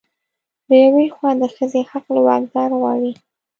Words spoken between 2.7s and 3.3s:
غواړي